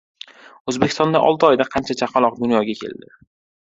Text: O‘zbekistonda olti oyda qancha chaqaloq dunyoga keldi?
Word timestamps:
O‘zbekistonda 0.73 1.23
olti 1.29 1.49
oyda 1.51 1.69
qancha 1.77 1.99
chaqaloq 2.03 2.43
dunyoga 2.43 2.81
keldi? 2.85 3.19